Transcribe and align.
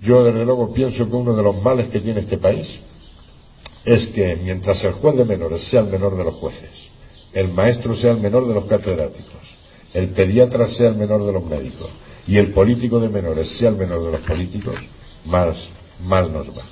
Yo, 0.00 0.22
desde 0.22 0.44
luego, 0.44 0.72
pienso 0.72 1.08
que 1.08 1.16
uno 1.16 1.34
de 1.34 1.42
los 1.42 1.60
males 1.62 1.88
que 1.88 2.00
tiene 2.00 2.20
este 2.20 2.38
país 2.38 2.80
es 3.84 4.06
que 4.06 4.36
mientras 4.36 4.84
el 4.84 4.92
juez 4.92 5.16
de 5.16 5.24
menores 5.24 5.62
sea 5.62 5.80
el 5.80 5.88
menor 5.88 6.16
de 6.16 6.24
los 6.24 6.34
jueces, 6.34 6.88
el 7.32 7.52
maestro 7.52 7.94
sea 7.94 8.12
el 8.12 8.20
menor 8.20 8.46
de 8.46 8.54
los 8.54 8.66
catedráticos, 8.66 9.56
el 9.94 10.08
pediatra 10.08 10.66
sea 10.66 10.88
el 10.88 10.96
menor 10.96 11.24
de 11.24 11.32
los 11.32 11.44
médicos 11.44 11.88
y 12.26 12.36
el 12.36 12.50
político 12.50 13.00
de 13.00 13.08
menores 13.08 13.48
sea 13.48 13.70
el 13.70 13.76
menor 13.76 14.04
de 14.04 14.12
los 14.12 14.20
políticos, 14.20 14.76
más 15.24 15.68
mal 16.04 16.32
nos 16.32 16.50
va. 16.50 16.62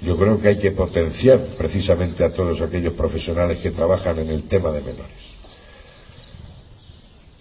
Yo 0.00 0.16
creo 0.16 0.40
que 0.40 0.48
hay 0.48 0.58
que 0.58 0.70
potenciar 0.70 1.40
precisamente 1.58 2.24
a 2.24 2.32
todos 2.32 2.60
aquellos 2.60 2.94
profesionales 2.94 3.58
que 3.58 3.70
trabajan 3.70 4.18
en 4.18 4.30
el 4.30 4.44
tema 4.44 4.70
de 4.70 4.80
menores. 4.80 5.30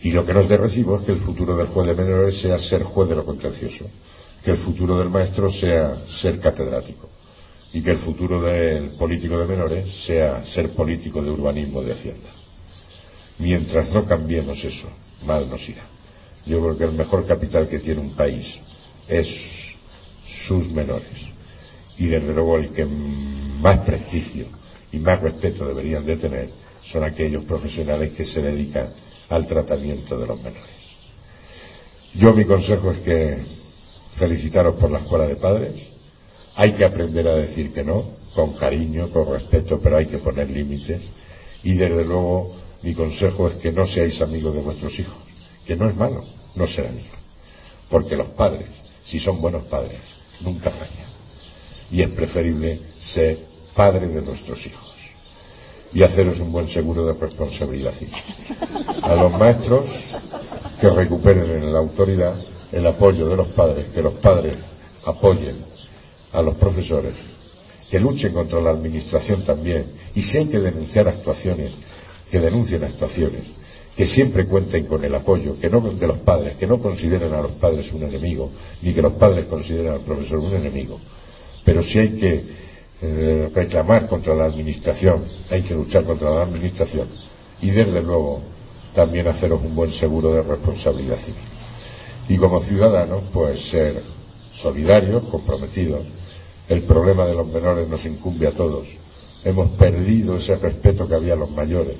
Y 0.02 0.12
lo 0.12 0.26
que 0.26 0.34
nos 0.34 0.50
de 0.50 0.58
recibo 0.58 0.98
es 0.98 1.06
que 1.06 1.12
el 1.12 1.18
futuro 1.18 1.56
del 1.56 1.68
juez 1.68 1.88
de 1.88 1.94
menores 1.94 2.38
sea 2.38 2.58
ser 2.58 2.84
juez 2.84 3.08
de 3.10 3.16
lo 3.16 3.26
contencioso, 3.26 3.86
que 4.44 4.52
el 4.52 4.58
futuro 4.58 4.98
del 4.98 5.10
maestro 5.10 5.50
sea 5.50 5.98
ser 6.08 6.40
catedrático 6.40 7.10
y 7.74 7.82
que 7.82 7.92
el 7.92 7.98
futuro 7.98 8.42
del 8.42 8.90
político 8.92 9.38
de 9.38 9.48
menores 9.48 9.92
sea 9.92 10.44
ser 10.44 10.72
político 10.72 11.22
de 11.22 11.30
urbanismo 11.30 11.82
de 11.82 11.94
Hacienda. 11.94 12.30
Mientras 13.38 13.92
no 13.94 14.06
cambiemos 14.06 14.64
eso, 14.64 14.88
mal 15.26 15.50
nos 15.50 15.68
irá. 15.70 15.84
Yo 16.46 16.60
creo 16.62 16.78
que 16.78 16.84
el 16.86 16.94
mejor 16.94 17.26
capital 17.28 17.68
que 17.68 17.80
tiene 17.80 18.02
un 18.02 18.12
país 18.12 18.60
es 19.08 19.76
sus 20.26 20.70
menores. 20.72 21.30
Y 21.98 22.08
desde 22.08 22.34
luego 22.34 22.58
el 22.58 22.70
que 22.70 22.86
más 22.86 23.80
prestigio 23.80 24.46
y 24.92 24.98
más 24.98 25.22
respeto 25.22 25.66
deberían 25.66 26.06
de 26.06 26.18
tener 26.18 26.50
son 26.84 27.04
aquellos 27.04 27.46
profesionales 27.46 28.12
que 28.14 28.26
se 28.26 28.42
dedican 28.42 28.90
al 29.30 29.46
tratamiento 29.46 30.18
de 30.18 30.28
los 30.28 30.42
menores. 30.42 30.80
Yo 32.16 32.34
mi 32.34 32.46
consejo 32.46 32.92
es 32.92 33.00
que 33.00 33.59
felicitaros 34.20 34.76
por 34.76 34.92
la 34.92 35.00
escuela 35.00 35.26
de 35.26 35.38
padres. 35.38 35.88
Hay 36.56 36.74
que 36.74 36.84
aprender 36.84 37.26
a 37.28 37.36
decir 37.36 37.72
que 37.74 37.86
no, 37.86 38.04
con 38.36 38.54
cariño, 38.54 39.10
con 39.10 39.32
respeto, 39.32 39.80
pero 39.80 39.96
hay 39.96 40.08
que 40.08 40.18
poner 40.18 40.50
límites. 40.50 41.08
Y 41.64 41.76
desde 41.76 42.04
luego 42.04 42.54
mi 42.84 42.94
consejo 42.94 43.48
es 43.48 43.54
que 43.56 43.72
no 43.72 43.86
seáis 43.86 44.22
amigos 44.22 44.54
de 44.54 44.62
vuestros 44.62 45.00
hijos, 45.00 45.24
que 45.66 45.78
no 45.78 45.88
es 45.88 45.96
malo 45.96 46.26
no 46.56 46.68
ser 46.68 46.88
amigos. 46.88 47.18
Porque 47.90 48.18
los 48.18 48.28
padres, 48.28 48.68
si 49.04 49.20
son 49.20 49.42
buenos 49.42 49.64
padres, 49.64 50.02
nunca 50.42 50.70
fallan. 50.70 51.10
Y 51.90 52.02
es 52.02 52.10
preferible 52.10 52.82
ser 53.00 53.40
padre 53.74 54.10
de 54.10 54.22
nuestros 54.22 54.66
hijos 54.68 54.90
y 55.94 56.04
haceros 56.04 56.40
un 56.40 56.52
buen 56.52 56.68
seguro 56.68 57.06
de 57.06 57.14
responsabilidad. 57.14 57.94
A 59.02 59.16
los 59.16 59.32
maestros 59.32 59.86
que 60.80 60.90
recuperen 60.90 61.50
en 61.50 61.74
la 61.74 61.80
autoridad 61.80 62.36
el 62.72 62.86
apoyo 62.86 63.28
de 63.28 63.36
los 63.36 63.48
padres, 63.48 63.88
que 63.94 64.02
los 64.02 64.14
padres 64.14 64.58
apoyen 65.06 65.56
a 66.34 66.42
los 66.42 66.56
profesores, 66.56 67.16
que 67.90 68.00
luchen 68.00 68.34
contra 68.34 68.62
la 68.62 68.72
administración 68.72 69.44
también, 69.44 69.86
y 70.16 70.22
si 70.22 70.38
hay 70.38 70.46
que 70.46 70.60
denunciar 70.60 71.08
actuaciones, 71.08 71.72
que 72.30 72.40
denuncien 72.40 72.84
actuaciones, 72.84 73.44
que 73.96 74.06
siempre 74.06 74.46
cuenten 74.46 74.86
con 74.86 75.04
el 75.04 75.14
apoyo, 75.16 75.60
que 75.60 75.70
no 75.70 75.82
de 75.82 76.08
los 76.08 76.20
padres, 76.20 76.56
que 76.58 76.68
no 76.68 76.80
consideren 76.80 77.34
a 77.34 77.42
los 77.42 77.52
padres 77.54 77.92
un 77.92 78.04
enemigo, 78.04 78.50
ni 78.82 78.94
que 78.94 79.02
los 79.02 79.14
padres 79.14 79.46
consideren 79.46 79.94
al 79.94 80.02
profesor 80.02 80.40
un 80.40 80.54
enemigo. 80.54 81.00
Pero 81.66 81.84
si 81.84 82.00
hay 82.00 82.10
que 82.10 82.44
eh, 83.02 83.50
reclamar 83.54 84.08
contra 84.08 84.36
la 84.36 84.46
administración, 84.46 85.24
hay 85.50 85.62
que 85.64 85.74
luchar 85.74 86.04
contra 86.04 86.30
la 86.30 86.44
administración 86.44 87.08
y 87.62 87.72
desde 87.72 88.02
luego 88.02 88.42
también 88.94 89.28
haceros 89.28 89.62
un 89.64 89.76
buen 89.76 89.92
seguro 89.92 90.34
de 90.34 90.42
responsabilidad 90.42 91.18
civil. 91.18 91.59
Y 92.30 92.38
como 92.38 92.62
ciudadanos, 92.62 93.24
pues 93.34 93.60
ser 93.60 94.02
solidarios, 94.54 95.24
comprometidos. 95.24 96.02
El 96.70 96.84
problema 96.84 97.26
de 97.26 97.34
los 97.34 97.48
menores 97.48 97.90
nos 97.90 98.06
incumbe 98.06 98.48
a 98.48 98.52
todos. 98.52 98.88
Hemos 99.44 99.72
perdido 99.72 100.36
ese 100.36 100.56
respeto 100.56 101.08
que 101.08 101.16
había 101.16 101.34
a 101.34 101.38
los 101.38 101.52
mayores, 101.52 101.98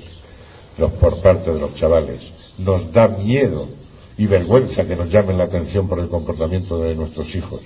los 0.78 0.92
por 0.92 1.20
parte 1.20 1.52
de 1.52 1.60
los 1.60 1.74
chavales. 1.74 2.32
Nos 2.58 2.90
da 2.92 3.08
miedo 3.08 3.68
y 4.16 4.26
vergüenza 4.26 4.86
que 4.86 4.96
nos 4.96 5.10
llamen 5.10 5.36
la 5.36 5.44
atención 5.44 5.86
por 5.88 5.98
el 5.98 6.08
comportamiento 6.08 6.78
de 6.78 6.94
nuestros 6.94 7.34
hijos 7.34 7.60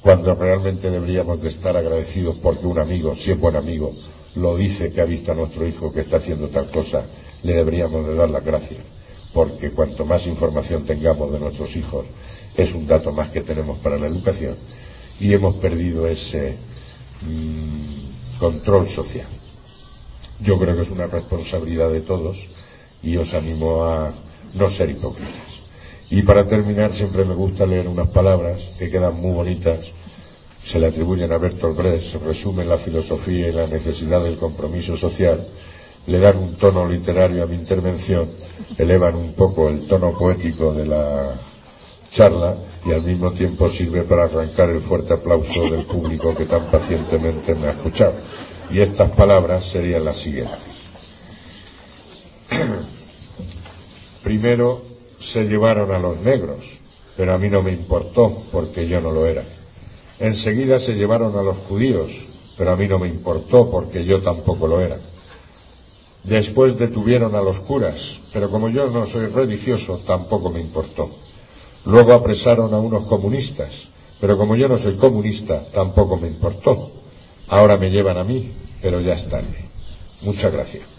cuando 0.00 0.34
realmente 0.34 0.90
deberíamos 0.90 1.42
de 1.42 1.48
estar 1.48 1.76
agradecidos 1.76 2.36
porque 2.40 2.66
un 2.66 2.78
amigo, 2.78 3.14
si 3.14 3.32
es 3.32 3.38
buen 3.38 3.56
amigo, 3.56 3.92
lo 4.36 4.56
dice 4.56 4.92
que 4.92 5.00
ha 5.00 5.04
visto 5.04 5.32
a 5.32 5.34
nuestro 5.34 5.66
hijo 5.66 5.92
que 5.92 6.00
está 6.00 6.18
haciendo 6.18 6.48
tal 6.48 6.70
cosa, 6.70 7.02
le 7.42 7.54
deberíamos 7.54 8.06
de 8.06 8.14
dar 8.14 8.30
las 8.30 8.44
gracias, 8.44 8.82
porque 9.38 9.70
cuanto 9.70 10.04
más 10.04 10.26
información 10.26 10.84
tengamos 10.84 11.30
de 11.30 11.38
nuestros 11.38 11.76
hijos, 11.76 12.06
es 12.56 12.74
un 12.74 12.88
dato 12.88 13.12
más 13.12 13.28
que 13.28 13.40
tenemos 13.40 13.78
para 13.78 13.96
la 13.96 14.08
educación 14.08 14.56
y 15.20 15.32
hemos 15.32 15.54
perdido 15.54 16.08
ese 16.08 16.56
mmm, 17.22 18.40
control 18.40 18.88
social. 18.88 19.28
Yo 20.40 20.58
creo 20.58 20.74
que 20.74 20.82
es 20.82 20.90
una 20.90 21.06
responsabilidad 21.06 21.88
de 21.88 22.00
todos 22.00 22.36
y 23.00 23.16
os 23.16 23.32
animo 23.32 23.84
a 23.84 24.12
no 24.54 24.68
ser 24.68 24.90
hipócritas. 24.90 25.70
Y 26.10 26.22
para 26.22 26.44
terminar, 26.44 26.90
siempre 26.90 27.24
me 27.24 27.34
gusta 27.34 27.64
leer 27.64 27.86
unas 27.86 28.08
palabras 28.08 28.72
que 28.76 28.90
quedan 28.90 29.20
muy 29.20 29.30
bonitas, 29.30 29.92
se 30.64 30.80
le 30.80 30.88
atribuyen 30.88 31.30
a 31.30 31.38
Bertolt 31.38 31.76
Brecht, 31.76 32.16
resumen 32.24 32.68
la 32.68 32.76
filosofía 32.76 33.46
y 33.46 33.52
la 33.52 33.68
necesidad 33.68 34.20
del 34.20 34.36
compromiso 34.36 34.96
social, 34.96 35.46
le 36.08 36.18
dan 36.18 36.38
un 36.38 36.56
tono 36.56 36.88
literario 36.88 37.44
a 37.44 37.46
mi 37.46 37.54
intervención, 37.54 38.30
elevan 38.78 39.14
un 39.14 39.34
poco 39.34 39.68
el 39.68 39.86
tono 39.86 40.16
poético 40.16 40.72
de 40.72 40.86
la 40.86 41.38
charla 42.10 42.56
y 42.86 42.92
al 42.92 43.02
mismo 43.02 43.30
tiempo 43.32 43.68
sirve 43.68 44.02
para 44.04 44.24
arrancar 44.24 44.70
el 44.70 44.80
fuerte 44.80 45.12
aplauso 45.12 45.68
del 45.68 45.84
público 45.84 46.34
que 46.34 46.46
tan 46.46 46.70
pacientemente 46.70 47.54
me 47.54 47.68
ha 47.68 47.72
escuchado. 47.72 48.14
Y 48.70 48.80
estas 48.80 49.10
palabras 49.10 49.66
serían 49.66 50.06
las 50.06 50.16
siguientes. 50.16 50.58
Primero, 54.22 54.82
se 55.20 55.44
llevaron 55.44 55.92
a 55.92 55.98
los 55.98 56.20
negros, 56.20 56.78
pero 57.18 57.34
a 57.34 57.38
mí 57.38 57.50
no 57.50 57.62
me 57.62 57.72
importó 57.72 58.34
porque 58.50 58.88
yo 58.88 59.02
no 59.02 59.12
lo 59.12 59.26
era. 59.26 59.44
Enseguida 60.18 60.78
se 60.78 60.94
llevaron 60.94 61.36
a 61.36 61.42
los 61.42 61.58
judíos, 61.68 62.28
pero 62.56 62.70
a 62.70 62.76
mí 62.76 62.88
no 62.88 62.98
me 62.98 63.08
importó 63.08 63.70
porque 63.70 64.06
yo 64.06 64.22
tampoco 64.22 64.66
lo 64.66 64.80
era. 64.80 64.98
Después 66.24 66.78
detuvieron 66.78 67.34
a 67.34 67.40
los 67.40 67.60
curas, 67.60 68.20
pero 68.32 68.50
como 68.50 68.68
yo 68.68 68.90
no 68.90 69.06
soy 69.06 69.26
religioso, 69.26 70.02
tampoco 70.06 70.50
me 70.50 70.60
importó. 70.60 71.08
Luego 71.84 72.12
apresaron 72.12 72.74
a 72.74 72.78
unos 72.78 73.06
comunistas, 73.06 73.88
pero 74.20 74.36
como 74.36 74.56
yo 74.56 74.68
no 74.68 74.76
soy 74.76 74.96
comunista, 74.96 75.64
tampoco 75.72 76.16
me 76.16 76.28
importó. 76.28 76.90
Ahora 77.46 77.76
me 77.76 77.90
llevan 77.90 78.18
a 78.18 78.24
mí, 78.24 78.52
pero 78.82 79.00
ya 79.00 79.14
es 79.14 79.28
tarde. 79.28 79.64
Muchas 80.22 80.52
gracias. 80.52 80.97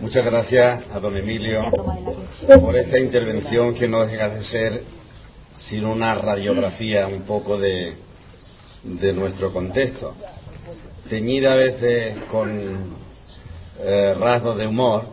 Muchas 0.00 0.24
gracias 0.24 0.84
a 0.92 1.00
don 1.00 1.16
Emilio 1.16 1.70
por 2.60 2.76
esta 2.76 2.98
intervención 2.98 3.74
que 3.74 3.88
no 3.88 4.06
deja 4.06 4.28
de 4.28 4.42
ser 4.42 4.82
sino 5.54 5.92
una 5.92 6.14
radiografía 6.14 7.06
un 7.06 7.22
poco 7.22 7.58
de, 7.58 7.94
de 8.82 9.12
nuestro 9.12 9.52
contexto, 9.52 10.14
teñida 11.08 11.52
a 11.52 11.56
veces 11.56 12.16
con 12.30 12.60
eh, 13.80 14.14
rasgos 14.18 14.56
de 14.56 14.66
humor, 14.66 15.06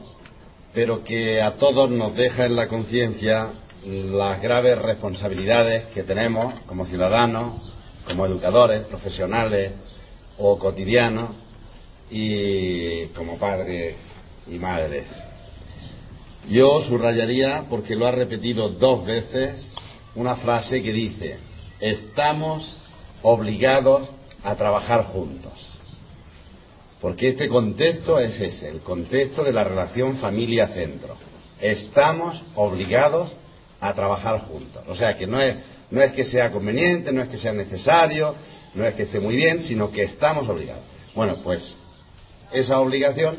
pero 0.73 1.03
que 1.03 1.41
a 1.41 1.53
todos 1.53 1.91
nos 1.91 2.16
deja 2.16 2.46
en 2.46 2.55
la 2.55 2.67
conciencia 2.67 3.47
las 3.85 4.41
graves 4.41 4.78
responsabilidades 4.78 5.85
que 5.85 6.03
tenemos 6.03 6.53
como 6.66 6.85
ciudadanos, 6.85 7.73
como 8.08 8.26
educadores, 8.26 8.82
profesionales 8.82 9.72
o 10.37 10.58
cotidianos 10.58 11.29
y 12.11 13.05
como 13.08 13.37
padres 13.37 13.96
y 14.47 14.59
madres. 14.59 15.05
Yo 16.49 16.81
subrayaría, 16.81 17.66
porque 17.69 17.96
lo 17.96 18.08
ha 18.08 18.11
repetido 18.11 18.69
dos 18.69 19.05
veces, 19.05 19.73
una 20.16 20.35
frase 20.35 20.81
que 20.84 20.91
dice, 20.91 21.37
estamos 21.79 22.79
obligados 23.22 24.09
a 24.43 24.55
trabajar 24.55 25.03
juntos. 25.03 25.69
Porque 26.99 27.29
este 27.29 27.47
contexto 27.47 28.19
es 28.19 28.40
ese, 28.41 28.69
el 28.69 28.79
contexto 28.81 29.43
de 29.43 29.53
la 29.53 29.63
relación 29.63 30.16
familia-centro. 30.16 31.16
Estamos 31.59 32.43
obligados 32.55 33.31
a 33.79 33.93
trabajar 33.93 34.40
juntos. 34.40 34.84
O 34.87 34.96
sea 34.96 35.17
que 35.17 35.25
no 35.28 35.41
es, 35.41 35.55
no 35.90 36.02
es 36.02 36.11
que 36.11 36.23
sea 36.23 36.52
conveniente, 36.52 37.11
no 37.11 37.22
es 37.22 37.28
que 37.28 37.37
sea 37.37 37.53
necesario, 37.53 38.35
no 38.75 38.85
es 38.85 38.93
que 38.93 39.03
esté 39.03 39.19
muy 39.19 39.35
bien, 39.35 39.63
sino 39.63 39.91
que 39.91 40.03
estamos 40.03 40.47
obligados. 40.49 40.84
Bueno, 41.16 41.37
pues 41.43 41.79
esa 42.53 42.80
obligación 42.80 43.38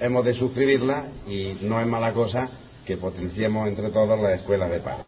hemos 0.00 0.24
de 0.24 0.34
suscribirla 0.34 1.06
y 1.26 1.56
no 1.62 1.80
es 1.80 1.86
mala 1.86 2.12
cosa 2.12 2.50
que 2.84 2.96
potenciemos 2.96 3.68
entre 3.68 3.90
todos 3.90 4.18
las 4.20 4.32
escuelas 4.32 4.70
de 4.70 4.80
padres. 4.80 5.06